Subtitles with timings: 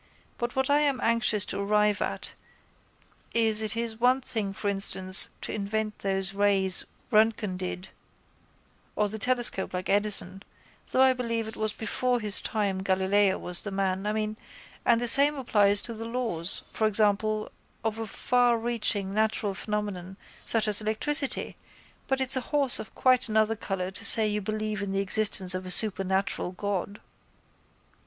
[0.39, 2.33] But what I am anxious to arrive at
[3.35, 7.89] is it is one thing for instance to invent those rays Röntgen did
[8.95, 10.41] or the telescope like Edison,
[10.89, 14.37] though I believe it was before his time Galileo was the man, I mean,
[14.85, 17.51] and the same applies to the laws, for example,
[17.83, 21.55] of a farreaching natural phenomenon such as electricity
[22.07, 25.53] but it's a horse of quite another colour to say you believe in the existence
[25.53, 26.99] of a supernatural God.